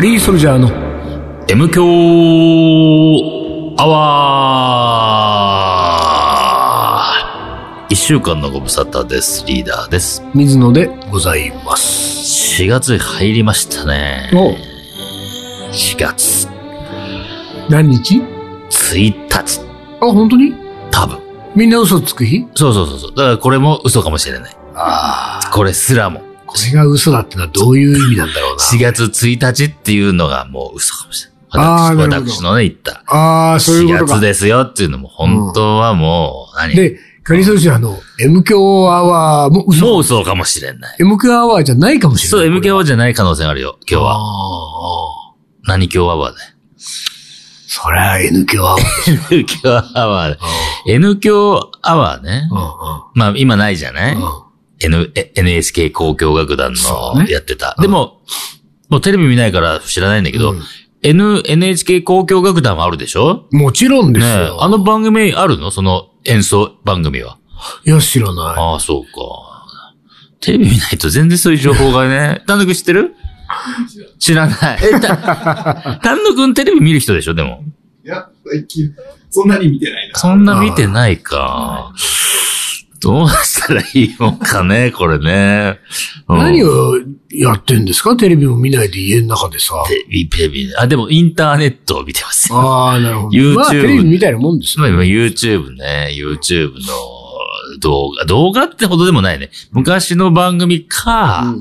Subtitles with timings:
[0.00, 0.70] カリーソルジャーの
[1.46, 1.84] M 強
[3.76, 9.44] アワー一週間のご無沙汰です。
[9.44, 10.22] リーダーです。
[10.34, 12.62] 水野でございます。
[12.62, 14.30] 4月入りましたね。
[14.32, 14.54] お
[15.70, 16.48] 4月
[17.68, 18.22] 何日
[18.70, 19.60] ？1日。
[20.00, 20.54] あ、本当に？
[20.90, 21.18] 多分。
[21.54, 22.46] みんな嘘つく日？
[22.54, 23.10] そうそうそうそう。
[23.14, 24.56] だからこれも嘘かもしれない。
[24.74, 25.50] ああ。
[25.52, 26.22] これすらも。
[26.50, 28.62] これが嘘だってのはどういう意味なんだろうな。
[28.62, 31.40] 4月1日っていうのがもう嘘かもしれない。
[31.52, 33.02] 私私のね、言った。
[33.06, 34.12] ああ、そういう4ことか。
[34.18, 36.74] 月ですよっていうのも本当はもう、何？
[36.76, 38.58] で、カリーソルジャーの M 強
[38.92, 39.86] アワーも嘘。
[39.86, 40.96] もう嘘かもしれない。
[41.00, 42.48] M 強アワーじゃないかもしれそう、ない。
[42.48, 44.18] M 強じゃない可能性があるよ、今日は。
[44.18, 45.34] は。
[45.64, 46.50] 何強アワーだよ。
[47.72, 48.84] そりゃ N 強アワー。
[49.34, 50.36] N 強アワー。
[50.86, 52.48] N 強アワーね。
[52.50, 52.58] うん
[53.14, 54.16] まあ今ないじゃない？
[54.82, 57.76] N、え NHK 交響楽団のやってた。
[57.80, 58.20] でも、
[58.88, 60.62] もうテレビ見ないから知らないんだけど、うん
[61.02, 63.46] N、NHK 交響楽団はあるでしょ？
[63.52, 64.62] もちろんですよ。
[64.62, 65.70] あの番組あるの？
[65.70, 67.38] その演奏番組は。
[67.86, 68.54] いや、知らない。
[68.58, 69.10] ああ、そうか。
[70.40, 72.42] テレビ見ないと全然そういう情報がね。
[72.48, 73.14] 丹野くん知ってる？
[74.18, 74.78] 知らない。
[74.94, 77.34] え、た、丹野くんテレビ見る人でしょ？
[77.34, 77.64] でも。
[78.04, 78.90] いや、最近、
[79.30, 80.18] そんなに見てないな。
[80.18, 81.94] そんな見てないか。
[83.00, 85.78] どうしたらいいのかね、これね。
[86.28, 86.98] うん何を
[87.30, 88.14] やってんですか？
[88.16, 89.74] テレビも見ないで家の中でさ。
[89.88, 90.76] テレビ、テレビ。
[90.76, 92.58] あ、でもインターネットを見てますよ。
[92.58, 93.28] ああ、なるほど。
[93.30, 94.82] YouTube まあ、テレビみたいなもんですよ。
[94.82, 96.78] まあ今 YouTube ね、YouTube の
[97.80, 99.50] 動画、動画ってほどでもないね。
[99.72, 101.56] 昔の番組か、うんうん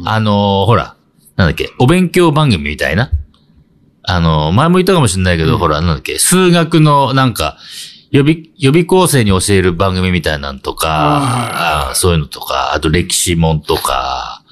[0.00, 0.96] うんあのーほら、
[1.36, 3.10] なんだっけ、お勉強番組みたいな。
[4.02, 7.58] あのー前も言ったかもしれないけど、ほら、なんだっけ、数学のなんか、
[8.10, 14.42] 予備、予備校生に教える番組みたいなんとか、そういうのとか、あと歴史もんとか、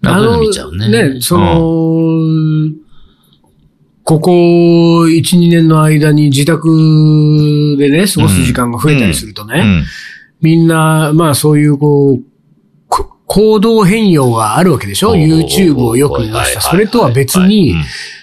[0.00, 0.88] なんか見ちゃうね。
[1.14, 1.54] ね、その、
[4.02, 4.30] ここ
[5.06, 6.68] 1、2年の間に自宅
[7.78, 9.84] でね、過ごす時間が増えたりするとね、うん、うん。
[10.42, 12.22] みんな、まあそういうこう、
[12.88, 16.60] こ行動変容があるわけでしょ ?YouTube をよく見ました。
[16.60, 17.74] それとは別に、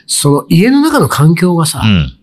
[0.06, 2.14] その家の中の環境がさう、ん。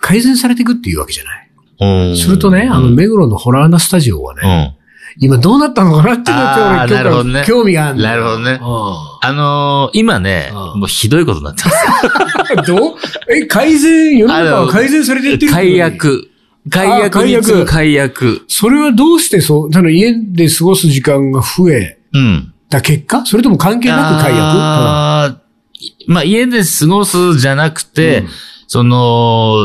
[0.00, 1.39] 改善されていくっていうわけじゃない？
[1.80, 2.16] うん。
[2.16, 4.76] するとね、あの、目黒のホラーナスタジオはうね、ん。
[5.18, 12.72] 今どうなったのかなっていうのあーって俺なるほどね興味があるのなるほどねうあのー今ね、うんもうひどいことになってます。
[12.72, 12.94] ん どう？
[13.28, 16.28] え、改善、世の中は改善されていってる解約。
[16.70, 18.42] 解あ約解約に次ぐ解約。
[18.46, 22.54] それはどうしてそう、あの家で過ごす時間が増えうん。
[22.70, 23.26] た結果？
[23.26, 24.40] それとも関係なく解約？
[24.42, 28.28] あーまあ家で過ごすじゃなくて、うん
[28.68, 29.56] その、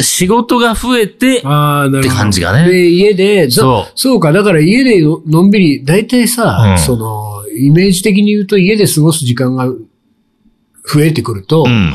[0.00, 2.00] 仕事が増えて、ああ、なるほど。
[2.00, 11.92] って感じがねで、家で、そそうそうか、だから家でののんびり、大体さ、うんその、イメージ的に言うと家で過ごす時間が増えてくると、うん。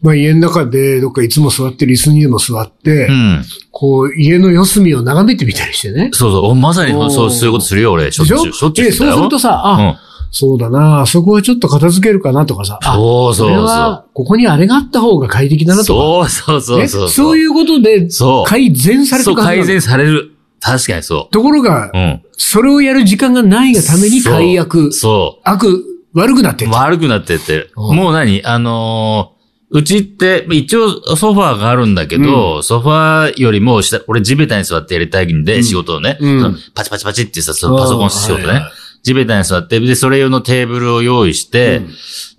[0.00, 3.42] まあ家の中でどっかいつも座ってる椅子にでも座って、うん。
[3.70, 6.10] こう家の四隅を眺めてみたりしてね。
[6.12, 6.44] そうそう。
[6.50, 8.12] おまさにそう、そういうことするよ、俺。
[8.12, 8.52] しょっちゅう。
[8.52, 8.68] しょ？
[8.68, 8.92] っちゅう。
[8.92, 9.96] そうするとさ、あ、うん。
[10.36, 15.76] そうだな、あそこはちょっと片付けるかなとかさ、あ、そうそうこれそは、ここにあれがあった方が快適だう。
[15.76, 16.28] なとか。
[16.28, 17.08] そうそうそうねそう。
[17.08, 18.44] そういうことでそう。
[18.44, 20.32] 改善されてそう、改善される。
[20.60, 21.90] 確かにそところがう。
[21.94, 22.22] う、ん。
[22.32, 25.84] それをやる時間がないがために解約、そ悪、
[26.14, 26.68] 悪くなってう。
[26.68, 26.74] る。
[26.74, 27.70] 悪くなってってる。
[27.76, 28.42] うんもう何？
[28.44, 29.34] あのー
[29.70, 38.72] うちって、一応ソファーがあるんだけど、ソファーよりも下、俺地べたに座ってやりたいんで、うん仕事をね、うんパチパチパチってさ、そのパソコン仕事ね、はいはい
[39.04, 41.88] 地べたに座って、で、それ用のテーブルを用意して、うん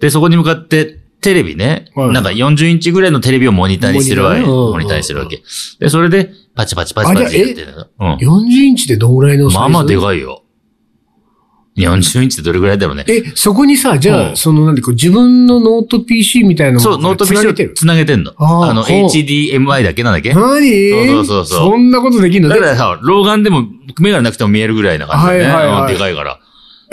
[0.01, 4.41] で、そこに向かって、テレビね、はいなんか40インチぐらいのテレビをモニターにしてるわけ。
[4.41, 5.41] モニターにしてるわけ。
[5.79, 8.17] で、それで、パチパチパチパチやってるの。
[8.17, 10.43] 40インチでどんぐらいのまあまあでかいよ。
[11.77, 13.03] 40インチってどれぐらいだろうね。
[13.07, 18.33] え、そこにさ、じゃあ、うんその、なんでこう、自分のノート PC みたいなのそう、ノート PC をつなげてんの。
[18.37, 20.03] あの、HDMI だけ？
[20.03, 20.33] なんだっけ？
[20.33, 20.39] 何？
[20.39, 22.53] そうそうそうそうそんなことできるの？
[22.53, 23.65] でだからさ、老眼でも
[23.99, 25.53] 目がなくても見えるぐらいな感じでね。
[25.53, 26.39] はいはいはいうんでかいから。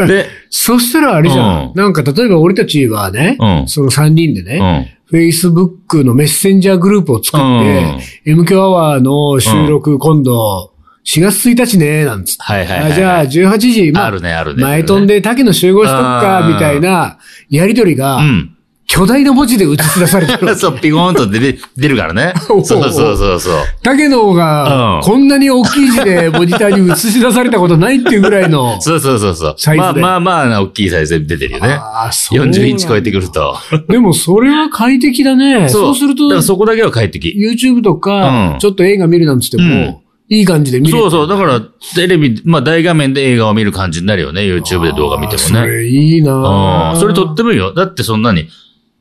[0.07, 1.67] で、そしたらあれじゃん。
[1.69, 5.15] うんなんか、例えば俺たちはね、うんその3人でうね、ん。
[5.15, 10.73] Facebook のメッセンジャーグループを作って、MQ アワーの収録、今度、
[11.05, 12.43] 4月1日ね、なんつって。
[12.45, 12.93] はいはいはい。
[12.93, 17.19] あじゃあ、18時、まあるねあるね前飛んで竹の集合しとくかう、んみたいな、
[17.51, 18.52] やりとりがう、ん。
[18.95, 20.53] 巨大な文字で映し出されてる。
[20.55, 22.35] そう、ピコーンと出る出るからね。
[22.51, 23.55] おそううそうそうそう。
[23.83, 28.79] 竹野がう、んこんなに大きい字でモニターに映し出されたことないっていうぐらいの。
[28.83, 29.55] そうそうそうそう。
[29.57, 31.69] サイズでまあまあまあな大きいサイズで出てるよね。
[31.81, 33.57] あーそうなんだ40インチ超えてくると。
[33.89, 35.71] でもそれは快適だね。
[35.71, 37.35] そうするとだか、らそこだけは快適。
[37.35, 40.99] YouTube とかう、んちょっと映画見るなんつっても、いい感じで見れる。
[41.01, 41.29] そうそう。
[41.29, 41.61] だから、
[41.95, 44.43] テレビ、まあ大画面で映画を見る感じになるよね。
[44.43, 45.67] YouTube で動画見てもあーそね。
[45.67, 46.45] れいいなうん。
[46.93, 47.73] ぁそれとってもいいよ。
[47.75, 48.49] だってそんなに、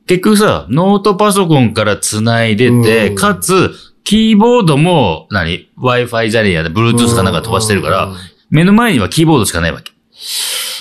[0.06, 3.70] 結局さ、ノートパソコンから繋いでて、うんかつ、
[4.04, 8.16] キーボードも、何 ?Wi-Fi じゃねえや、Bluetooth かなんか飛ばしてるからうん、
[8.50, 9.92] 目の前にはキーボードしかないわけ。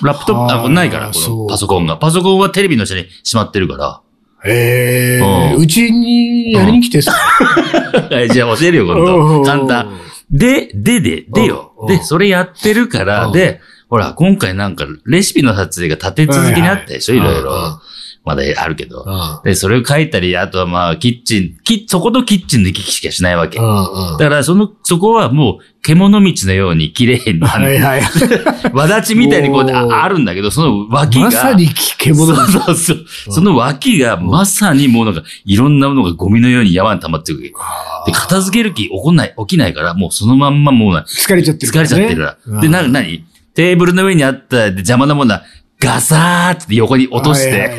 [0.03, 1.97] ラップトップ、あ、はあこれないから、このパソコンが。
[1.97, 4.01] パソコンはテレビの下にしまってるから。
[4.43, 7.11] へえ、うんうちにやりに来てさ。
[7.11, 9.43] はい じゃあ教えるよ、今度。
[9.43, 9.99] 簡単。
[10.31, 11.87] で、で、で、でようん。
[11.87, 17.81] で、それやってるから、うんで、ほら、今回なんか、レシピの撮影が立て続けにあったでしょ、いろいろ。
[18.23, 19.03] まだあるけど。
[19.05, 23.57] うんで、それを書いたり、あとはまあ、キッチン、きそことキッチンの行き来しかしないわけ。
[23.57, 28.01] だうんうんから、その、そこはもう、獣道のように綺麗に、はいはい。
[28.73, 31.25] わだちみたいにこうああるんだけど、その脇が。
[31.25, 33.05] まさに獣そうそうそう。
[33.33, 38.11] その脇がまさにもうなんか、いろんなものがゴミのように山に溜まってくるわけ。
[38.11, 42.61] で、片付ける気起こんない、起きないから、もうそのまんまもうな、疲れちゃってる疲れちゃってるから。
[42.61, 45.43] で、な、ななにテーブルの上にあったで邪魔なものは、
[45.81, 47.75] ガサーって横に落として、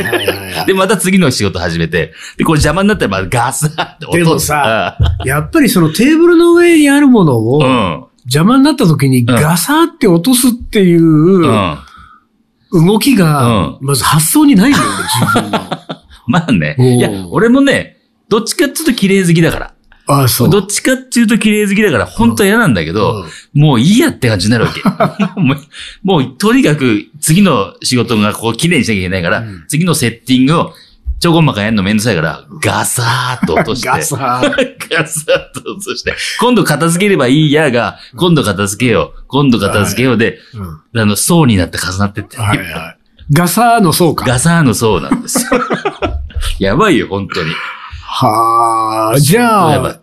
[0.67, 4.17] で、また次の仕事始めて、で、これ邪魔になったらまたガサーって落とす。
[4.17, 8.09] でもさやっぱりそのテーブルの上にあるものを。
[8.25, 11.79] 邪魔になった時にガサーって落とすっていううん。
[12.87, 14.91] 動きがう、まず発想にないんだよね、
[15.21, 15.59] 自分の。
[16.27, 16.77] まあね。
[16.79, 17.99] いや、俺もね、
[18.29, 19.75] どっちかっていうと綺麗好きだから。
[20.07, 20.51] ああ、そう。
[20.51, 24.83] どっちかっていうと綺麗好きだから、本当は嫌なんだけど、もういいやって感じになるわけ。
[26.03, 30.75] もう、とにかく次の仕事がこう綺麗にしなきゃいけないから、うん次のセッティングを
[31.23, 33.89] ちょこまかやるのめんどくさいから、ガサーっと落として。
[33.89, 34.51] ガサー。
[34.91, 36.15] ガサーっと落として。
[36.41, 39.23] 今度片付ければいいやが、今度片付けよう。
[39.29, 40.41] 今度片付けようで、
[40.93, 42.39] うんあの、層になって重なってって。
[42.39, 42.97] はいはい。
[43.33, 44.27] ガサーの層か。
[44.27, 45.61] ガサーの層なんですよ。
[46.59, 47.53] やばいよ、本当に。
[48.15, 49.43] はあ、じゃ
[49.73, 50.01] やばいあ、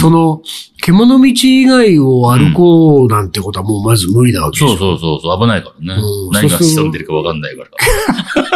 [0.00, 0.42] その、
[0.82, 6.30] 獣道以外を歩こうなんてことはもうまず無理なわけでしょそうそうそうそう、危ないからねうん。
[6.32, 7.70] 何が潜んでるかわかんないから。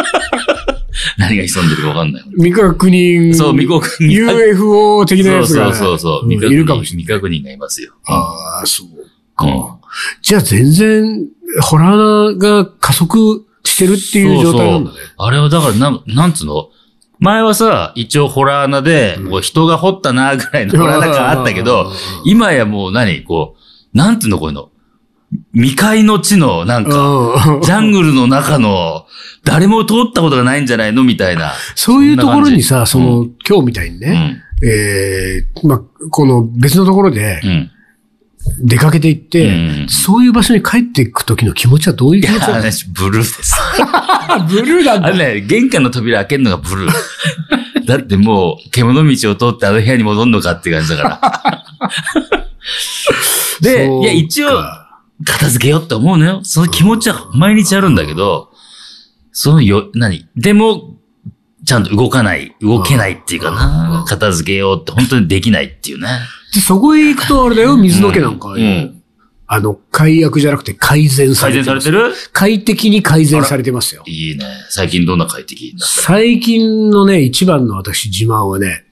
[1.17, 2.23] 何が潜んでるかわかんない。
[2.35, 3.33] 未確認。
[3.33, 5.73] そう未確認 UFO 的なそうやつが。
[5.75, 7.03] そうそうそう、いるかもしれない。
[7.05, 7.93] 未確認がいますよ。
[8.07, 8.97] ああ、そううん
[9.35, 9.77] か。
[10.21, 11.27] じゃあ全然、
[11.63, 14.97] ホラーが加速してるっていう状態なんだね。
[15.17, 16.69] あれはだから、なん、なんつうの？
[17.19, 21.91] 前はさ、一応ホラー穴で、こう人が掘ったなぐらいのホラー穴感あったけど、
[22.25, 23.55] 今やもう何こ
[23.93, 24.69] う、なんていうのこういうの？
[25.53, 26.89] 未開の地の、なんか、
[27.55, 29.05] うんジャングルの中の、
[29.43, 31.53] 誰も通ったことがないんじゃないのみたいな。
[31.75, 34.65] そういうところにさ、そんな感の、今日みたいにうね、ん。
[34.65, 37.71] ええまあ、この別のところでうん。
[38.59, 42.45] 出かけていって、うんそういう場所に帰っていく時の気持ちはどういう気持ち
[42.89, 43.53] ブルーです。
[44.49, 46.91] ブルーなんあれね、玄関の扉開けるのがブルー。
[47.85, 51.63] だってもう、獣道を通ってあの部屋に戻んのかって感じだから。
[53.61, 54.49] で、いや、一応、
[55.23, 56.41] 片付けようって思うのよ。
[56.43, 58.51] その気持ちは毎日あるんだけど、
[59.31, 60.27] そのよ、何？
[60.35, 60.96] でも、
[61.67, 64.03] ちゃんと動かない、動けないっていうかうな。
[64.03, 66.07] ん片付けようって本当にできないっていうね。
[66.55, 68.93] でそこへ行くとあれだよ、水の毛なんか、うん
[69.49, 71.85] あの、解約じゃなくて改善さ改れてます。
[71.85, 72.15] 善されてる？
[72.33, 74.03] 快適に改善されてますよ。
[74.05, 74.45] いいね。
[74.69, 75.73] 最近どんな快適？
[75.77, 78.85] 最近のね、一番の私自慢はね、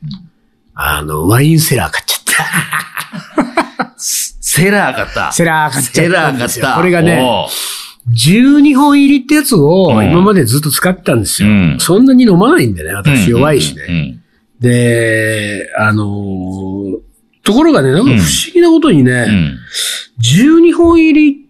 [0.74, 3.94] あの、ワインセラー買っちゃった。
[3.98, 5.32] セラー買った。
[5.32, 6.62] セラー買っちセゃったラー買っ。
[6.62, 6.76] た。
[6.76, 7.48] これがね、
[8.14, 10.06] 12本入りってやつをうん。
[10.12, 11.50] 今までずっと使ってたんですよ。
[11.50, 11.78] うん。
[11.80, 13.84] そんなに飲まないんでね、私弱いしね。
[13.90, 14.22] うん。
[14.60, 16.98] で、あのー
[17.44, 18.22] ところがね、なんか不思
[18.56, 19.36] 議なことにね、うん。
[19.36, 19.58] うん
[20.22, 21.46] 12本入り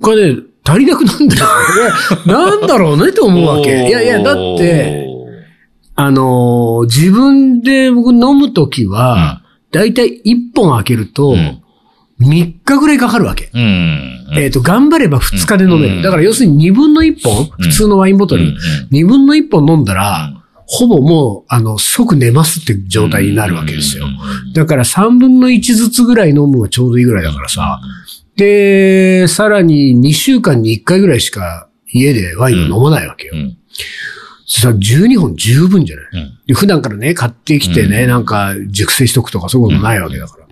[0.00, 1.52] がね、足りなくなるんだよね。
[2.32, 3.86] なんだろうねって思うわけ。
[3.86, 5.06] いやいや、だって、、
[5.94, 9.42] あのー自分で僕飲むときは、
[9.72, 11.58] だいたい1本開けると、うん
[12.20, 13.50] 3日ぐらいかかるわけ。
[13.52, 13.60] うん。
[14.30, 14.38] うん。
[14.38, 15.96] えっ、と、頑張れば2日で飲める。
[15.96, 16.02] うん。
[16.02, 18.56] だから要するに2分の1本、普通のワインボトル、うん。
[18.90, 20.40] 2分の1本飲んだら、うん。
[20.66, 24.06] ほぼもう、あの、即寝ますって状態になるわけですよ。
[24.54, 27.80] だから3分の1ずつぐらい飲むのがちょうどいいぐらいだからさ。
[28.36, 33.34] で、さらに2週間に1回ぐらいしか家でワインを飲まないわけよ。
[33.36, 33.56] うん。
[34.46, 36.38] さ、12本十分じゃない、うん。
[36.46, 38.08] で普段からね、買ってきてね、うん。
[38.08, 40.45] なんか熟成しとくとかそういうことないわけだから。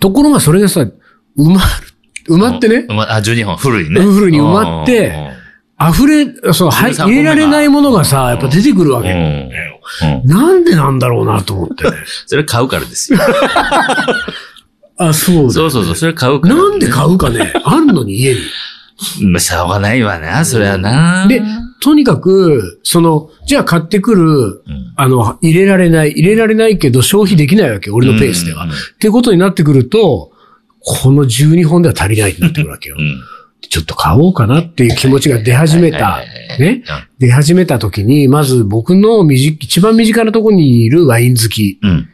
[0.00, 0.90] ところがそれがさ、埋
[1.36, 1.94] まる。
[2.28, 4.00] 埋まってね、うんあ、12本、フルにね。
[4.00, 5.34] フルに埋まって
[5.78, 9.12] 溢れ、そう、はい、13入れられないものがさ、やっぱ出てくるわけ。
[9.12, 9.16] ん。
[9.16, 10.26] うん。
[10.26, 11.90] なんでなんだろうなと思ってね。
[12.26, 13.18] それ買うからですよ。
[14.96, 16.54] あ、そうだそうそうそう、それ買うから。
[16.54, 17.52] なんで買うかね。
[17.64, 18.40] あるのに家に。
[19.22, 21.26] まあ、しょうがないわな、それはな。
[21.28, 21.42] で、
[21.80, 28.64] とにかく、その、じゃあ買ってくる、うん、あの、入れられない、入れられないけど消費できないわけ、俺のペースでは。
[28.64, 30.32] うんっていうことになってくると、
[30.80, 33.02] この12本では足りないってなってくるわけよう。
[33.02, 33.20] ん。
[33.68, 36.22] ちょっと買おうかなっていう気持ちが出始めた
[36.58, 36.84] ね。
[37.18, 41.78] 出始めた時に、まず僕の一番身近なところにいるワイン好き。
[41.82, 42.08] うん。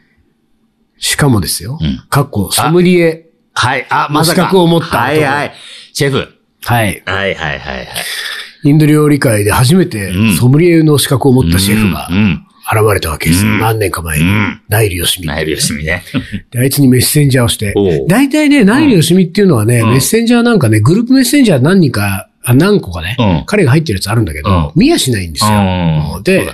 [0.99, 2.04] しかもですようん。
[2.09, 3.30] かっこ、ソムリエ。
[3.52, 3.87] はい。
[3.90, 4.42] あ、まさか。
[4.42, 5.52] 資格を持ったはいはい。
[5.92, 6.28] シェフ。
[6.62, 7.02] はい。
[7.05, 7.88] はいはいはいはい。
[8.62, 12.09] インド料理界で初めてうんソムリエの資格を持ったシェフが。
[12.73, 13.52] 現れたわけですよ。
[13.52, 14.61] うん何年か前にうん。
[14.69, 15.26] ナイル・ヨシミ。
[15.26, 16.05] ナイルよしみね。
[16.52, 17.75] であいつにメッセンジャーをして。
[18.07, 25.50] 大体ね、ナイル・ヨシミっていうのはね、うんメッセンジャーなんかね、グループメッセンジャー何人か、あ何個かねうん、彼が入ってるやつあるんだけどうん、見やしないんですよ。
[26.17, 26.47] うんで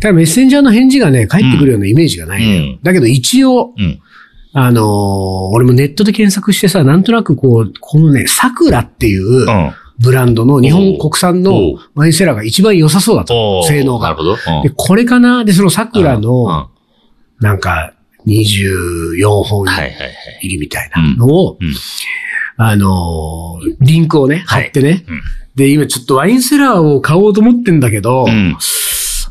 [0.00, 3.98] ただメッセンジャーの返事がね、返ってくるようなイメージがないだけど一応、うん。
[4.52, 4.84] あのー
[5.52, 9.72] 俺もネットで検索してさ、なんとなくこう、このね、桜っていううん。
[10.02, 14.16] ブランドの日本国産のおうワインセラーが一番良さそうだと性能がなる。
[14.16, 14.30] ほど。
[14.32, 15.44] うんで、これかな？
[15.44, 16.70] で、その桜うんの、
[17.40, 17.92] なんか、
[18.26, 20.14] 24本はいはいはい。
[20.42, 21.58] 入りみたいなのを
[22.56, 25.22] あのー、リンクをね、貼ってねうん。
[25.54, 28.56] で、今ちょっとワインセラーを買おうと思ってんだけどう、ん。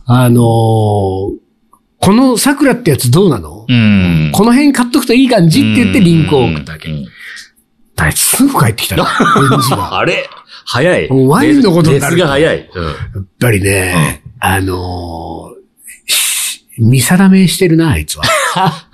[0.05, 1.31] あのー、
[1.99, 3.65] この桜ってやつどうなの？
[3.67, 4.31] うん。
[4.33, 6.93] この辺買っとくといい感じって言ってリンクを送ったわけう。
[6.95, 7.05] ん
[7.97, 9.03] あいつすぐ帰ってきたの。
[9.05, 9.99] 返事が。
[9.99, 10.29] あれ？
[10.65, 11.07] 早い。
[11.09, 12.69] ワインのことになるが早い。
[12.73, 15.59] うんやっぱりね、あのー
[16.11, 18.23] し見定めしてるな、あいつは。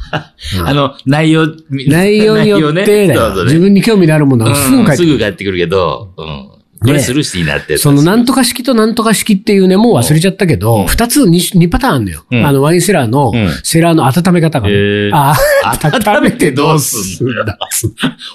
[0.60, 6.50] うんあの、内容、内容によってね自分に興味のあるものはすぐうん帰ってすぐ帰ってくるけど、うん。
[6.86, 7.77] これするしいいなって。
[7.77, 12.25] そのなんとか式となんとか式っていうね、もう忘れちゃったけうど、ん二つ、二二パターンあるんだよ。
[12.32, 15.10] うんあの、ワインセラーのうん、セラーの温め方がね。
[15.13, 17.58] あ温めてどうすんだ？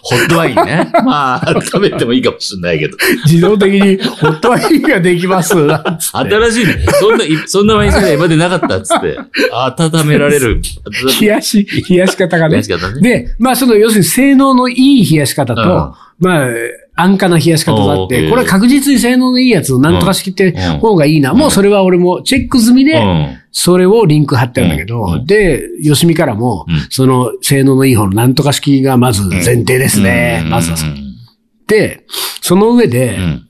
[0.02, 0.90] ホットワインね。
[1.04, 2.96] まあ、食べてもいいかもしれないけど。
[3.26, 5.54] 自動的にホットワインができます。
[5.54, 6.86] 新しいね。
[7.00, 9.18] そんな、いそんなワインセラー今までなかったっつって。
[9.52, 10.60] 温められる。
[11.20, 12.62] 冷やし、冷やし方がね冷や。
[12.62, 13.00] し方ね。
[13.00, 15.66] で、まあその、要するに性能のいい冷やし方と、うん
[16.20, 16.48] まあ、
[17.00, 21.32] 安価な冷やし方があって、これは確実に性能のいいやつをなんとか式ってうん方がいいな。
[21.32, 23.36] うんもうそれは俺もチェック済みで、うん。
[23.52, 30.42] それをリンク貼ってあるんだけど、うんで、よしみからも、うんその性能のいい方のなんとか式がまず前提ですね。
[30.44, 30.76] うんまずは
[31.66, 32.04] で、
[32.40, 33.46] その上で、うん。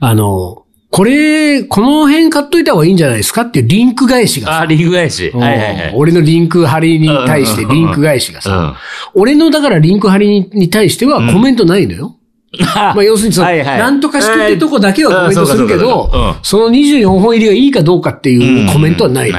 [0.00, 5.26] あの、これ、この辺買っといた方がいいんじゃないですかっていうリンク返しがさあ、リング返し。
[5.34, 5.92] うんはいはいはい。
[5.96, 8.76] 俺のリンク貼りに対してリンク返しがさ、
[9.12, 12.16] 俺のだからリンク貼りにに対してはコメントないのよ。
[12.74, 19.32] まあ要するにその、なんとか式ってとこだけはコメントするけど、その24本入りがいいかどうかっていうコメントはない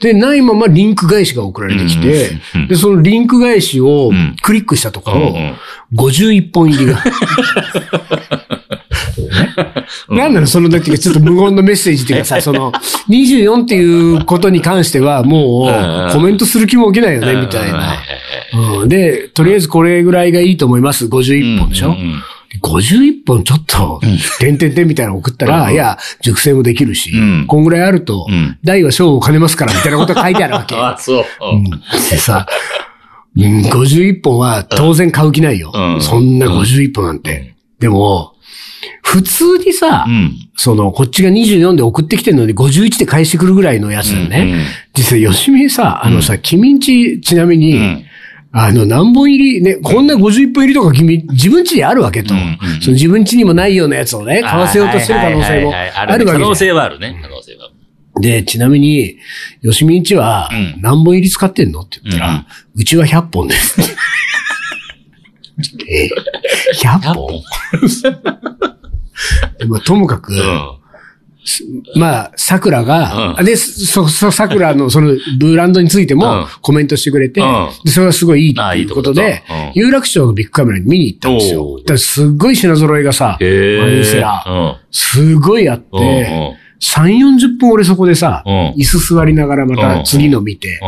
[0.00, 2.30] で、ないままリンク返しが送られてきて
[2.68, 4.36] で、そのリンク返しをん。
[4.42, 5.54] クリックしたところうんうん、
[5.96, 7.02] 51本入りが。
[10.08, 12.72] なんなのその時ちょっと無言のメッセージっていうかさ、 その、
[13.08, 17.96] 24っていうことに関してはもうコメントする気も起きないよね、みたいな。
[18.80, 21.06] うんで、とりあえずこれぐらいがいいと思います。
[21.06, 21.96] 51本でしょ？
[22.62, 24.00] 51本ちょっと、
[24.38, 30.74] てんてんてんみたいなの送ったら、うんいや、熟成もできるしうん、こんぐらいあるとうん、大は小を兼ねますから、みたいなことが書いてあるわけ。
[30.78, 31.24] あ、そう。
[31.40, 31.64] うん
[32.10, 32.46] でさ、
[33.36, 35.70] うん51本は当然買う気ないよ。
[35.74, 37.54] うんそんな51本なんて。
[37.78, 38.32] でも、
[39.02, 40.32] 普通にさ、うん。
[40.56, 44.66] その、こっちが24で送ってきてるのに51で返してくるぐらいのやつだよね。
[44.96, 48.05] 実際、吉見さ、あのさ、君んち、ちなみに、うん
[48.58, 52.32] あの、何本入り、ね、こんな51本入りとか君、自分家にあるわけと。
[52.32, 57.18] うんうんその自分家にもないようなやつをね、買わせようとしてる可能性もあるわけ可能性はあるね。
[57.20, 57.70] 可能性は。
[58.18, 59.18] んで、ちなみに、
[59.62, 63.80] 吉見んちはうん何本入り使ってんのって言ったら、うちは100本です。
[65.88, 66.08] え、
[66.82, 67.42] 100本？
[69.68, 70.32] まあ ともかく、
[71.94, 73.44] まあ、桜が、うん。
[73.44, 76.20] で、そ、そ、桜のそのブランドについてうん。
[76.20, 77.68] もコメントしてくれて、うん。
[77.84, 81.80] でそれはすごいいいっていうとこことでだうん、有楽町のビッグカメラに見に行ったんですよ。
[81.84, 83.80] だすっごい品揃えがさ、へえ。
[83.80, 86.00] ワインセラー、すごいあっうん。
[86.00, 87.04] て、3、
[87.38, 88.52] 40分俺そこでさ、うん。
[88.76, 90.80] 椅子座りながらまた次の見て。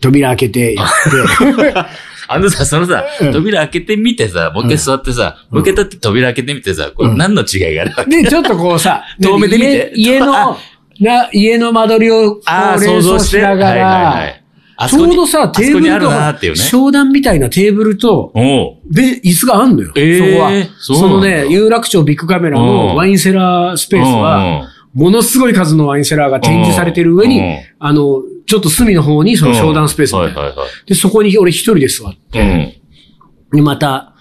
[0.00, 1.74] 扉開けてやって、
[2.28, 8.22] あのさ、そのさうん、扉開けてみてさ、もう一回座ってさ、もう一回立って扉開けてみてさ、これ何の違いがあるわけ？
[8.22, 10.56] で、ちょっとこうさ、 遠目で見て家家の、
[11.00, 13.36] な、家の間取りをこああ、想像し。
[13.38, 13.90] ながはいはいは
[14.20, 14.42] ら、い。
[14.78, 16.58] あちょうどさ、テーブルとあそこにあるなっていうね。
[16.58, 18.30] 商談みたいなテーブルと、
[18.90, 19.92] で、椅子があんのよ。
[19.96, 20.18] えー
[20.84, 21.00] そこは。
[21.00, 30.68] そのね、有楽町ビッグカメラうんのワインセラースペースは、ものすごい数のワインセラーが展示されてる上にうん、あの、ちょっと隅の方にその商談スペースみたいなはいはいはい。
[30.86, 33.56] で、そこに俺一人で座って、うん。
[33.56, 34.14] で、また、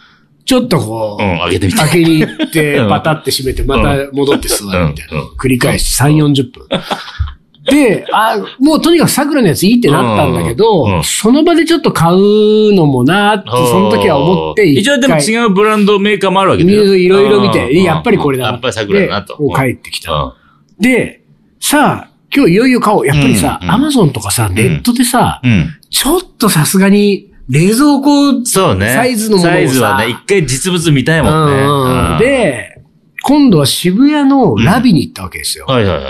[0.46, 1.80] ちょっとこう、うん、開けてみて。
[1.80, 5.24] 開けに行って う、んパタって閉めて、また戻って座るみたいな。
[5.40, 6.68] 繰り返し3、40分。
[7.66, 15.20] で、あ、もうとにかく桜のやついいってなったんだけど、うんうんその場でちょっと買うのもなって、その時は思って一応でもう。
[15.20, 16.96] 違うブランドメーカーもあるわけだよ。
[16.96, 19.38] いろいろ見て、うんやっぱりこれだなやっぱり桜だなと。
[19.56, 20.14] 帰ってきた。
[20.14, 20.34] うん
[20.80, 21.22] で、
[21.60, 23.08] さあ、今日いよいよ買おう。
[23.08, 25.70] やっぱりさ、アマゾンとかさ、ネットでさ、うん。
[25.90, 28.46] ちょっとさすがに、冷蔵庫。
[28.46, 32.26] サイズのものをさサイズはね、一回実物見たいもんね。
[32.26, 32.82] で、
[33.24, 35.66] 今度は渋谷のラビに行ったわけですよ。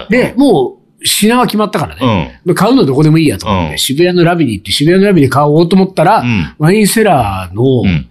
[0.10, 2.40] で、もう、品は決まったからうね。
[2.46, 2.56] ん。
[2.56, 8.08] 買うのはどこでもいいやと思って、うん渋谷のラビに行って、渋谷のラビで買おうと思ったら、うんワインセラーの、うん。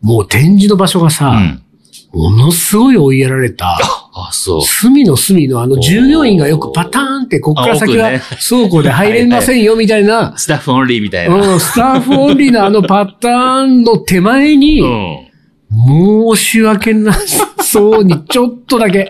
[0.00, 1.62] もう展示の場所がさ、うん。
[2.12, 3.78] ものすごい追いやられた、
[4.12, 4.62] あ、そう。
[4.62, 8.10] 隅の隅のあの従業員がよくパターンって、こっから先は
[8.48, 11.34] 倉庫で入れませんよみたいな、スタッフオンリーみたいな。
[11.36, 15.30] うん、スタッフオンリーのあのパターンの手前に、うん。
[16.34, 19.08] 申し訳なさそうにちょっとだけ。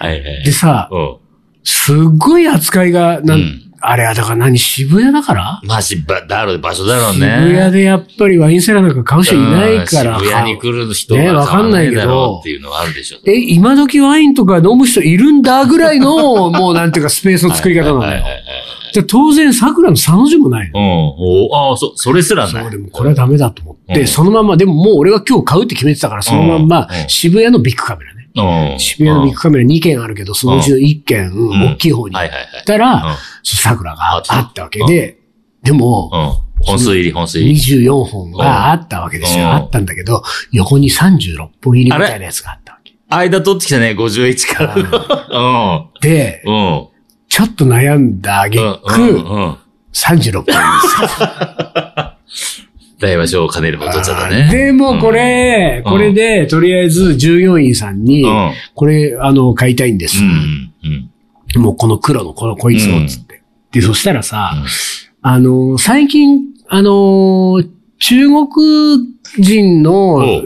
[0.00, 0.44] はいはい。
[0.44, 1.16] でさ、うん。
[1.62, 5.60] すっごい扱いが、なん、うんあれはだから何渋谷だから？
[5.64, 7.56] まあ、しば、だろう、場所だろう渋ね。
[7.58, 10.18] 谷でやっぱりワインセラーなんか買う人いないから。
[10.18, 13.18] うん渋谷に来る人ねがわかんないけどっていうのはあるでしょ。
[13.26, 18.22] え、今時ワインとか飲む人いるんだぐらいの、 もうなんていうかスペースの作り方なのよはいはい。
[18.22, 18.42] はいはい
[18.92, 20.80] で当然桜の佐の字もないの。
[20.80, 21.48] うん。
[21.48, 22.62] おああ、そ、それすらない。
[22.64, 28.19] そう、でもこれはダメだと思って、うんそのまんま、でももう俺は今日買うって決めてたから、そのまんまうんうん渋谷のビッグカメラね。
[28.36, 28.78] うん。
[28.78, 32.28] 渋谷のビッグカメラ2軒あるけど、そのうちの1軒、ん大きい方に行っ。
[32.64, 35.18] たら、うん桜があったわけで、
[35.62, 36.16] でも、う
[36.62, 36.66] ん。
[36.66, 37.58] 本数入り、本数入り。
[37.84, 39.44] 24本があったわけですよ。
[39.44, 40.22] うんあったんだけど、
[40.52, 42.92] 横に36本入りみたいなやつがあったわけ。
[43.08, 45.86] 間取ってきたね、51から。
[46.00, 46.42] で。
[47.28, 48.80] ちょっと悩んだ挙うん。
[48.84, 49.56] 句、うん。
[49.92, 50.44] 36本
[53.00, 54.28] 大和賞を兼ねるほどちゃ。
[54.28, 54.48] ね。
[54.52, 60.22] でもこれ、うんこれで、とりあえず従業員さんにうん、これ、あの、買いたいんです。
[61.56, 63.42] もうこの黒の、このこいつを、つって。
[63.72, 64.66] で、そしたらさうん、
[65.22, 67.62] あの、最近、あの、
[67.98, 68.46] 中国
[69.38, 70.42] 人のお、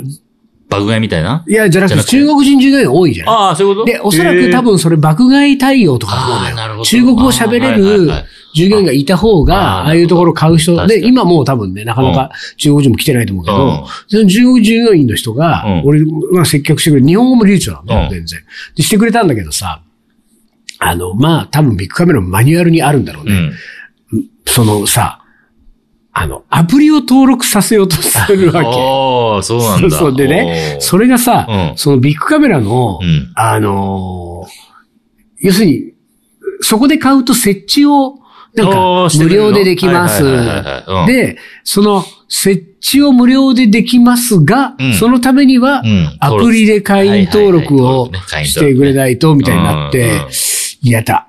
[0.78, 1.45] 爆買いみたいな？
[1.49, 3.29] いや、じゃなくて中国人従業員多いじゃん。
[3.29, 3.87] ああ、そういうこと？
[3.87, 6.42] で、おそらく多、分それ爆買い対応とかの方だよ。
[6.46, 6.85] あーなるほど。
[6.85, 13.59] 中国語喋れるはい従業員がいた方が、ああいうところ買う人、で、今もう多分ね、なかなか中国人も来てないと思うけうん。
[13.59, 18.11] ど、その中国従業員の人がうん、俺が接客してくれる、日本語も流暢なんだよ、うん。
[18.11, 18.40] 全然。
[18.77, 19.81] で、してくれたんだけどさ、
[20.79, 23.33] あの、まあ、多分ビッグカメラのマニュアルにあるんだろうね。
[24.12, 24.29] うん。
[24.46, 25.20] そのさ、
[26.12, 28.68] あの、アプリを登録させようとするわけ。
[29.35, 29.90] ああ、そうなんだ。
[29.99, 31.73] そうでね、それがさ、うん。
[31.77, 33.33] そのビッグカメラの、うん。
[33.35, 34.64] あのー
[35.40, 35.92] 要するに、
[36.62, 38.18] そこで買うと設置を、
[38.55, 40.23] なんおか無料でできます。
[41.07, 44.94] で、その設置を無料でできますが、うん。
[44.94, 48.11] そのためにはうん、アプリで会員登録を
[48.44, 50.29] してくれないと、みたいになっうんてうん、
[50.83, 51.27] いやだ。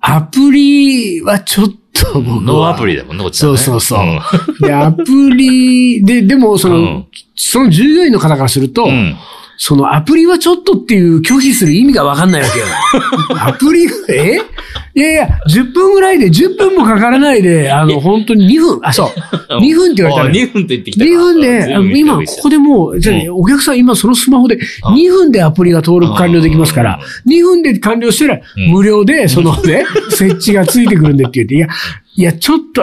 [0.00, 2.40] アプリはちょっと僕は。
[2.42, 4.06] ノーアプリだもんね、こっちはねそうそうそう。
[4.06, 4.20] ん
[4.60, 7.06] で、アプリで、でも、その、うん
[7.42, 9.16] その従業員の方からすると、うん。
[9.62, 12.64] そのアプリはちょっとっていう拒否する意味がわかんないわけよ。
[13.38, 14.40] アプリ、え？
[14.94, 19.08] いやいや、10分ぐらいで、10分もかからないで、あの、本当に2分、あ、そう、
[19.60, 21.04] 2分って言われたら、あ2分って言ってきた。
[21.04, 21.40] 2か分
[21.92, 24.58] で、今、ここでもう、じゃあねお客さん今そのスマホで、
[24.96, 28.70] 2分でアプリが登録完了できますから、2分で完了したら、うん。
[28.70, 31.68] 無料で、そのね、 設置がついてくるんでって言って、いや、
[32.16, 32.82] いや、ちょっと、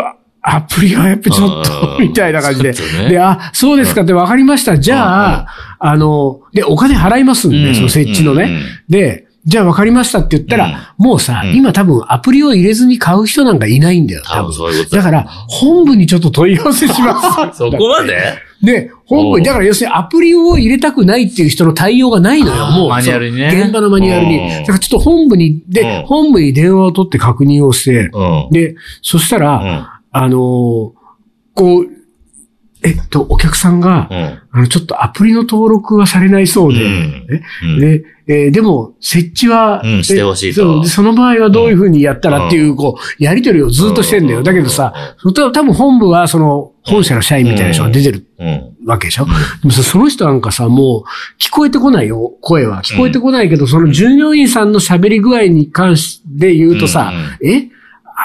[0.49, 2.71] アプリはやっぱちょっと、うんみたいな感じで。
[2.71, 4.77] ねで、あ、そうですかって分かりました。
[4.79, 5.47] じゃあ、
[5.79, 8.43] あの、で、お金払いますんで、うんその設置のね。
[8.43, 14.53] うんうんで、じゃあ分かりましたって言ったら、もうさ、うん今多分アプリを入れずに買う人なんかいないんだよ、多分。
[14.53, 17.21] そういうことだから、本部にちょっと問い合わせしま
[17.53, 17.55] す。
[17.57, 18.17] そこまで？
[18.61, 22.89] で、本部に、だから要するにアプリを入れたくないっていう人の対応がないのよ、もう。
[22.89, 24.37] マニュアルにね現場のマニュアルに。
[24.37, 28.49] うんだからちょっと本部に、で、うん本部に電話を取って確認をして、うん。
[28.51, 29.96] で、そしたら、うん。
[30.17, 30.97] あのー
[31.53, 31.87] こう、
[32.83, 34.39] えっと、お客さんが、うん。
[34.51, 37.27] あの、ちょっとアプリの登録はされないそうで、うん。
[37.31, 37.41] え？
[37.63, 37.79] うん。
[37.79, 40.81] で、えーでも、設置は、うんしてほしいと。
[40.83, 44.39] えそその場合はどういうふうにやったらっていう、こう、やりとりをずっとしてんだよ。
[44.39, 44.43] うん。
[44.43, 48.75] だけどさ、多分本部は、その、本社の社員みたいな人が出てるうん。
[48.85, 49.31] わけでしょ、で
[49.63, 52.83] もさその人なんかさ、もう、聞こえてこないよ、声は。
[52.83, 57.11] 聞こえてこないけど、その従業員さんの喋り具合に関して言うとさ、
[57.43, 57.69] え？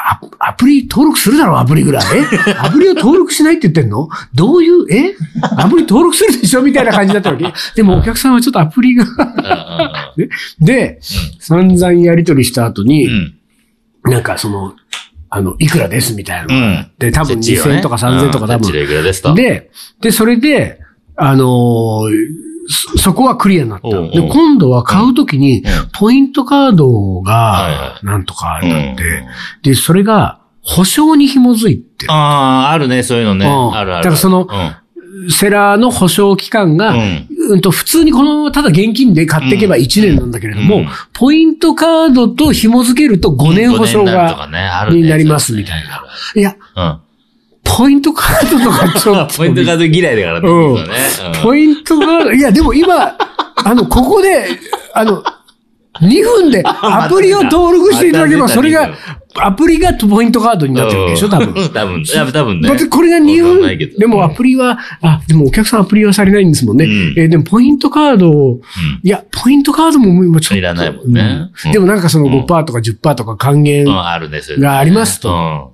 [0.05, 2.05] アアプリ登録するだろ、アプリぐらい？
[2.49, 4.09] え アプリを登録しないって言ってんの？
[4.35, 5.15] どういう、え？
[5.57, 7.53] アプリ登録するでしょみたいな感じだったわけ。
[7.77, 9.05] でもお客さんはちょっとアプリが
[10.17, 10.29] うん
[10.65, 10.99] で、
[11.39, 13.35] 散々やりとりした後に、うん。
[14.05, 14.75] なんかその、
[15.31, 17.13] あの、いくらですみたいなのがあうん。
[17.13, 18.73] 多分2000とか3000とか多分。
[19.35, 20.81] で、で、それで、
[21.17, 23.89] あのーそそこはクリアになった。
[23.89, 28.97] で、今度は買うときにん、ポイントカードはいがは、なんとかなってうん、
[29.63, 32.13] で、それが、保証に紐づいてる。
[32.13, 33.47] ああ、あるね、そういうのね。
[33.47, 33.75] うん。
[33.75, 34.05] あるある。
[34.05, 34.77] だからそのうん。
[35.31, 37.29] セラーの保証期間が、うん。
[37.51, 40.89] うんと、普通にこの、ただ現金で買っていけば1年なんだけれども、うん。
[41.13, 44.49] ポイントカードと紐づけると5年保証が、
[44.91, 46.05] になりますみたいな。
[46.35, 47.01] いや、うん。
[47.77, 49.37] ポイントカードとかちょっと。
[49.37, 50.49] ポイントカード嫌いだからね。
[50.49, 53.17] うんポイントカード、いや、でも今、
[53.65, 54.47] あの、ここで、
[54.95, 55.23] あの、
[56.01, 58.91] 2分でアプリを登録していただければ、それが
[59.37, 61.49] アプリがポイントカードになってるでしょ、多分。
[61.49, 62.03] うん多分。
[62.33, 62.69] 多分ね。
[62.69, 66.87] だってこれが2分、でもアプリは、あ、でもお客さんアプリはされないんですもんね。
[66.87, 68.61] うんえーでもポイントカードを、
[69.03, 70.57] いや、ポイントカードも今ちょっと。
[70.57, 75.73] いらないもんねでもなんかそのうん5%とか10%とか還元がありますと。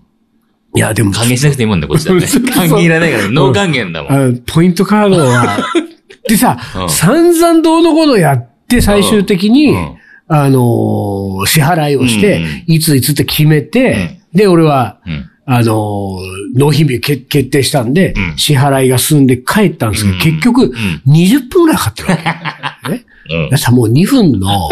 [0.78, 0.86] うん。
[0.86, 2.26] いや、でも、還元しなくていいもんね、こっちだね。
[2.54, 4.12] 還元いらないから、ノー還元だもん。
[4.12, 5.58] あポイントカードは、
[6.28, 6.88] でさ、うん。
[6.90, 9.94] 散々どうのこうのやって最終的に、うん。
[10.30, 12.74] あのー支払いをして、うん。
[12.74, 15.24] いついつって決めて、で、俺は、うん。
[15.46, 16.18] あのー
[16.58, 18.36] 納品日決決定したんで、うん。
[18.36, 20.20] 支払いが済んで帰ったんですけど、うん。
[20.20, 20.72] 結局、ん。
[21.06, 22.24] 20分ぐらいかかってるわけ。
[22.92, 23.50] ねうん。
[23.50, 24.68] だからもう2分の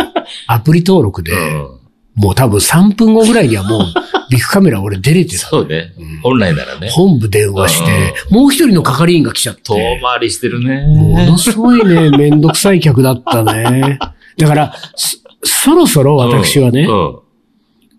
[0.47, 1.33] アプリ登録で、
[2.17, 3.81] もう多分3分後ぐらいにはもう、
[4.31, 5.47] ビッグカメラ俺出れてた。
[5.49, 5.93] そうね。
[6.23, 6.89] 本来ならね。
[6.91, 9.63] 本部電話して、もう一人の係員が来ちゃって。
[9.67, 10.87] 遠回りしてるね。
[10.87, 13.99] ものすごいね、 めんどくさい客だったね。
[14.39, 17.17] だから、そそろそろ私はね、うん。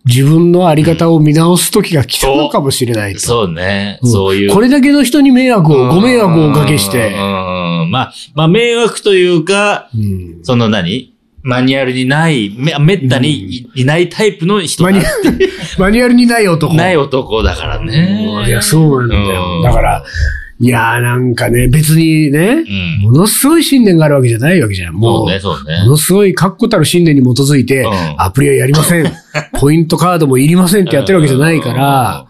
[0.05, 3.19] 自分のあり方を見直す時が来たのかもしれないと。
[3.19, 3.99] そうね。
[4.01, 4.51] うんそういう。
[4.51, 7.91] これだけの人に迷惑を、ご迷惑をおかけしてう、ん。
[7.91, 11.13] まあ、まあ、迷惑というか、うんその何？
[11.47, 16.73] マニュアルにない、め、めったにいいないタイプの人だマニュアル、 マニュアルにない男。
[16.73, 18.43] ない男だからね。
[18.45, 19.61] いや、そうなんだよ。
[19.63, 20.03] だから、
[20.59, 22.65] いやーなんかね、別にね、
[23.01, 23.11] うん。
[23.11, 24.95] ものすごい信念があるわけじゃないわけじゃん。
[24.95, 25.79] もう、そうね、そうね。
[25.85, 29.09] ものすごい確固たる信念に基づいて、うんアプリはやりません。
[29.57, 32.25] ポイントカードもいりませんってやってるわけじゃないから、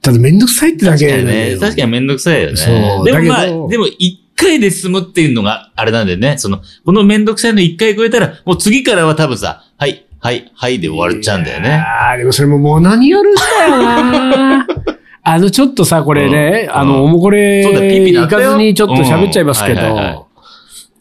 [0.00, 0.96] ただめんどくさいってだ。
[0.96, 1.60] けだよ。
[1.60, 2.56] 確かにめんどくさいよね。
[2.56, 2.70] そ
[3.02, 6.38] うでもまあでも一回で済むっていうのがあれなんでね。
[6.38, 11.70] その、このめんどくさいの一回超えたら、もう次からは多分さ、はい、はい、はいで終わっちゃうんだよね。
[11.70, 14.66] ああ、でもそれももう何やるんだよな
[15.26, 20.26] あの、ちょっとさ、これね、うんあの、おもこれ、そうだピーピ行かずにちょっと喋っちゃいますけうんはいはいはいど、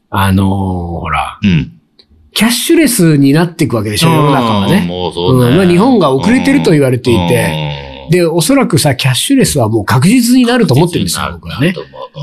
[0.10, 1.72] あのー、ほら、うん。
[2.34, 4.86] キャッシュレスになっていくわけでしょ、世の中はうんね。
[4.88, 5.52] もうそうね。
[5.52, 11.74] うんまあ日本が遅れてると言われていてうん、で、おそらくさ、キャッシュレスはもう確実になると思ってるんですよ、僕はね。。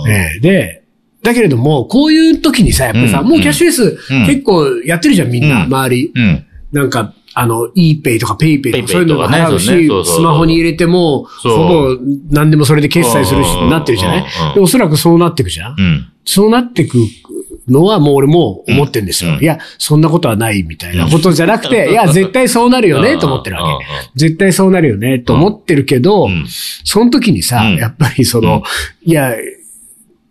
[0.08, 0.79] ええで、
[1.22, 6.12] だけれども、こういう時にさ、やっぱりさ、うんもうキャッシュレスうん結構やってるじゃん、みんな、うん周り。
[6.14, 6.44] うん。
[6.72, 11.96] なんか、あの、ePay とか PayPay とかそういうのがとかね払うし、スマホに入れても、ほぼ
[12.30, 13.66] 何でもそれで決済するしう。
[13.66, 14.18] ん、なってるじゃなう。
[14.18, 14.20] ん。
[14.52, 15.76] いで、おそらくそうなっていくじゃん？
[15.78, 16.06] うん。
[16.24, 16.98] そうなっていく
[17.68, 19.32] のはもう俺も思ってるんですよ。
[19.34, 19.42] うん。
[19.42, 23.84] いや、そんなことはないみたいなことじゃなくて、 いや、絶対そうなるよね、と思ってるわけ。
[24.16, 26.46] 絶対そうなるよね、と思ってるけど、うん。
[26.84, 27.76] その時にさ、うん。
[27.76, 28.62] やっぱりその、
[29.04, 29.10] うん。
[29.10, 29.34] いや、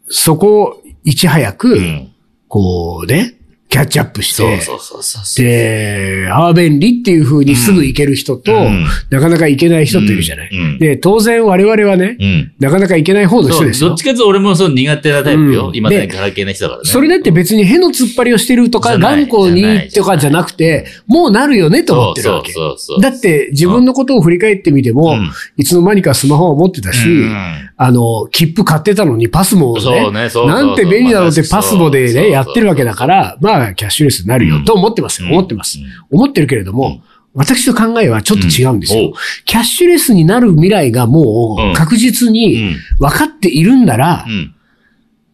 [0.09, 2.11] そこをいち早く、うん。
[2.47, 3.38] こうね、
[3.79, 5.43] キャッチアップして。
[5.43, 10.79] で、ああ、便利っていう風にすぐ行ける人と、うんなかなか行けない人っているじゃない。
[10.79, 12.53] で、当然我々はね、うん。
[12.59, 13.97] なかなか行けない方の人ですよどっ。
[13.97, 15.71] ちかというと俺もそう苦手なタイプよう。
[15.71, 16.89] ん今だガラケーな人だからね。
[16.89, 22.51] それだって別にへの突っ張りをしてるとか、頑固にとかじゃなくて、もうなるよねと思ってるわけ。
[22.51, 34.65] そうそうそうそうだって自分のことを振り返ってみても、うんいつの間にかスマホを持ってたし、うんあの、切符買ってたのにパスモをね、なんて便利なのってパスモでね、やってるわけだから、まあ、キャッシュレスになるよ、うん。
[34.65, 35.33] と思ってますよ、うん。
[35.33, 35.79] 思ってます。
[35.79, 36.17] うん。
[36.17, 37.01] 思ってるけれども、うん。
[37.33, 39.13] 私の考えはちょっと違うんですよ。
[39.45, 44.55] キャッシュレスになる未来がもう確実に分かっているんなら、うん。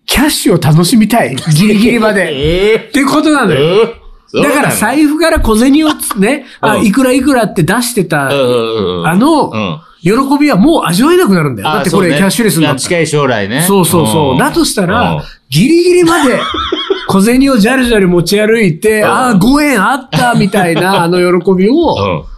[0.06, 1.36] キャッシュを楽しみたい。
[1.36, 2.30] ギリギリまで。
[2.74, 3.95] えってことなのよ。
[4.38, 6.86] えだから財布から小銭をつね、あ、うん。
[6.86, 11.70] いくらいくらって出してた、ああの、うん喜びはもう味わえなくなるんだよ。
[11.70, 13.63] だってこれキャッシュレスになったら近い将来ね。
[13.63, 14.36] そうそうそう。
[14.36, 16.39] んだとしたうんら、ギリギリまで
[17.10, 22.36] 小銭をジャルジャル持ち歩いて、うんああ、5円あったみたいな あの喜びを、うん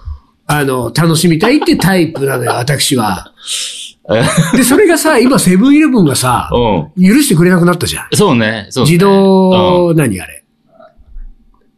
[0.49, 3.33] あの、楽しみたいってタイプなのよ、私は。
[4.09, 4.23] え
[4.55, 7.05] で、それがさ、今セブンイレブンがさ、うん。
[7.05, 8.07] 許してくれなくなったじゃん。
[8.13, 8.67] そうね。
[8.69, 10.45] そうね自動、何あれ。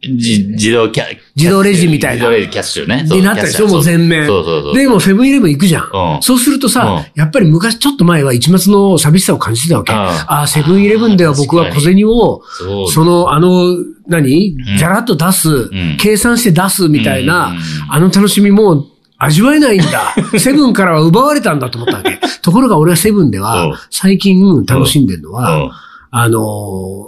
[0.02, 1.04] うんじ自動キャ、
[1.36, 3.02] 自動レジみたいな自動レジキャッシュね。
[3.02, 4.26] になったでしょもう全面。
[4.26, 4.74] そうそうそう。
[4.74, 5.84] で、もうセブンイレブン行くじゃん。
[5.84, 9.92] うんそうするとさ、うやっぱり昔ちょっと前は一末の寂しさを感じてたわけ。
[9.92, 12.42] うんああ、セブンイレブンでは僕は小銭を、
[12.88, 14.54] その、あの、何？
[14.54, 17.58] んじゃらっと出す、ん計算して出すみたいな、うん
[17.90, 18.86] あの楽しみもう
[19.18, 20.14] 味わえないんだ。
[20.40, 22.18] セブンからは奪われたんだと思ったわけ。
[22.40, 25.70] ところが俺はセブンでうんは、最近楽しんでるのは、うん
[26.10, 26.38] あの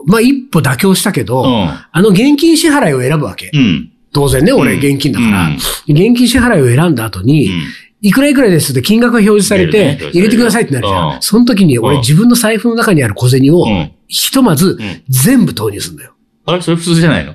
[0.06, 1.48] ーまあ、一歩妥協したけど、うん。
[1.68, 3.50] あの現金支払いを選ぶわけ。
[3.52, 3.90] うん。
[4.12, 5.46] 当然ね、俺うん現金だから。
[5.48, 7.62] うん現金支払いを選んだ後に、うん
[8.04, 11.14] いくらいくらですって金額が表示されて入れてくださいってなるじゃん。
[11.14, 16.14] うんその時に俺うん自分の財布の中にある小銭をうん、ひとまずん全部投入するんだよ。
[16.46, 17.34] あれそれ普通じゃないの？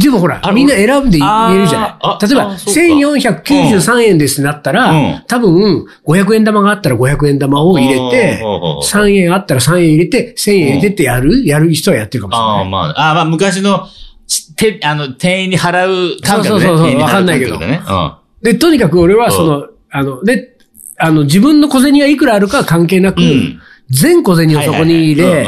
[0.00, 2.26] でもほらみんな選んで入れるじゃない。
[2.26, 2.80] 例えば、あそうか。
[2.80, 5.24] 1493円ですってなったら、うん。
[5.26, 12.68] 多分、500円玉があったら500円玉を入れて、うんうんうんうん3円あったら3円入れて、1000円入れてってやる、やる人はやってるかもしれああ、ない。
[12.70, 13.86] まあ、ああ、まあ、昔の、
[14.26, 16.48] ちて、あの、店員に払う感覚ね。
[16.48, 17.58] そうそうそうわかんないけど。
[17.58, 17.70] 感覚
[18.42, 18.52] でね。
[18.52, 20.56] で、とにかく俺はその、あの、で、
[20.98, 23.60] あの、自分の小銭がいくらあるかは関係なく、うん。
[23.90, 25.44] 全小銭をそこに入れ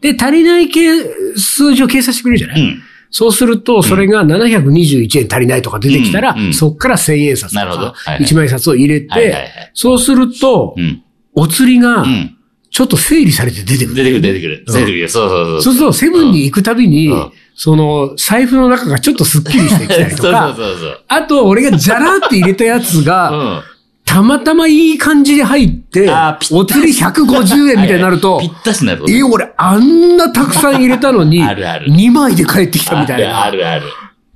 [0.00, 0.90] で、足りない系
[1.36, 2.82] 数字を計算してくれるじゃない、うん。
[3.10, 3.12] うん。
[3.12, 9.34] そうすると、それが721円足りないとか出てきたら、うんうんそっから1000円札とか、はいはい1万円札を入れて、
[9.74, 11.02] そうすると、うん。
[11.34, 12.36] お釣りがう、ん。
[12.70, 13.94] ちょっと整理されて出てくる。
[13.96, 14.64] 出てくる、出てくる。
[14.66, 15.08] 出てくるよ。
[15.08, 15.62] そうそうそう。
[15.62, 21.00] そうすると、セブンに行くたびに、うんその、財布の中がちょっとスッキリしてきたりとか、 そうそうそう。
[21.08, 23.62] あと、俺がジャラーって入れたやつが、うん。
[24.10, 26.10] たまたまいい感じで入って
[26.50, 29.04] お釣り150円みたいになると ぴ、ったしなる。
[29.08, 33.44] え、俺あんなたくさん入れたのに、 あるある2枚で帰ってきたみたいな。
[33.44, 33.84] あるある。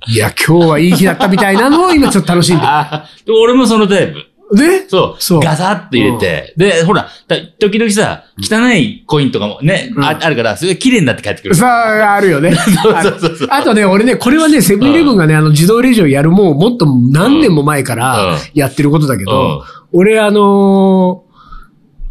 [0.07, 2.63] いや、今日はいい日だったみたいなのを今ちょっと楽しんで
[3.27, 4.23] 俺もそのタイプ。
[4.53, 4.87] で？
[4.87, 5.21] そう。
[5.21, 6.53] そうガサッと入れて。
[6.57, 11.55] で、ほら、だ時々さ、汚いコインとかもね、ああるから、それが綺麗になって帰ってくる。
[11.55, 12.53] さあ、あるよね。
[12.55, 21.25] そうそうそうそうあとね、俺ね、これはね、セブンイレブンがね、あの、自動レジをやるもう、もっと何年も前かうんらやってることだけうんど、俺、あのー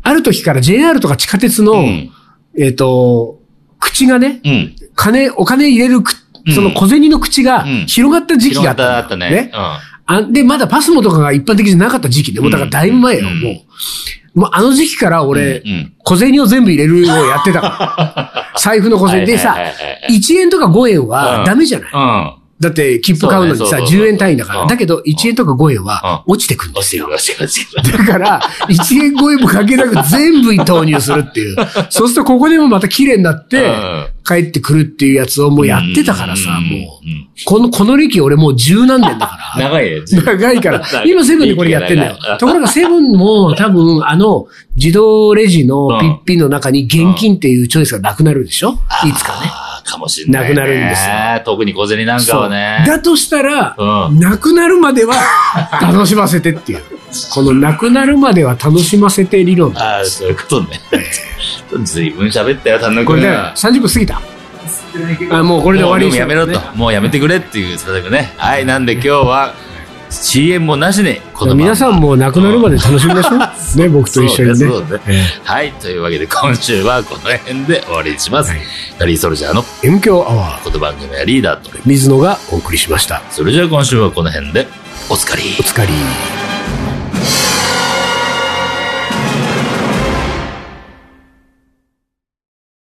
[0.07, 2.11] ある時から JR とか地下鉄の、うん。
[2.59, 3.41] えっと、
[3.81, 4.77] 口がね、うん。
[4.95, 6.13] 金、お金入れるく、
[6.55, 9.51] その小銭の口がうん広がった時期があった広がったね。
[10.07, 13.41] あで、まだパスモとかが一般的じゃなかった時期で、もうだからだいぶ前よ、うん。
[13.41, 13.55] もう。
[14.41, 15.63] もうあの時期から俺、
[16.03, 18.51] 小銭を全部入れるようやってたから。
[18.59, 19.25] 財布の小銭。
[19.25, 21.45] でさはいはいはいはい、1円とか5円はうん。
[21.45, 22.33] ダメじゃない、うん。
[22.61, 24.61] だって切符買うのにさ、そうねそうそうそう10円単位だから。
[24.63, 27.09] うんだけど、1円とか5円はう落ちてくんですよ。
[27.09, 31.57] だから、1円5円も関係なく全部に投入するっていう。
[31.91, 37.07] そうするとここでもまた綺麗になってうん、帰ってくるっていうやつをもうやってたからさ、うんもう。
[37.07, 39.65] うんこの、この歴俺もう十何年だから。
[39.69, 40.01] 長いね。
[40.25, 40.83] 長いから。
[41.05, 42.17] 今セブンでこれやってんだよ。
[42.39, 48.79] ところがセブンも多分あの自動レジのピッピの中に現金っていうチョイスがなくなるでしょ？
[49.05, 49.51] いつかね。
[49.85, 50.49] かもしれない、ね。
[50.49, 51.15] なくなるんですよ。
[51.45, 52.85] 特に小銭なんかはね。
[52.87, 55.15] だとしたら、うんなくなるまでは
[55.81, 56.83] 楽しませてっていう。
[57.31, 59.73] このなくなるまでは楽しませて理論。
[59.77, 60.81] ああ、そういうことね。
[61.83, 64.21] ずいぶん喋ったよ、丹野これねくんが。、30分過ぎた。
[65.31, 66.77] あ、もうこれで終わりにしようもうやめろと。
[66.77, 68.33] もうやめてくれっていう、佐々木ね。
[68.37, 69.55] はい、なんで今日は
[70.23, 73.39] CM もなしに、この皆さんもなくなるまで楽しみましょう。
[73.79, 74.67] ね、僕と一緒にね。
[75.45, 78.51] はい、というわけで今週はこの辺で終わりにします。
[78.51, 78.61] はい
[78.99, 81.71] ダリーソルジャーのえ M 強アワー、この番組はリーダーと。
[81.85, 83.23] 水野がお送りしました。
[83.31, 84.69] それじゃあ今週はこの辺で、
[85.09, 85.43] おつかり。
[85.59, 86.44] お疲れ。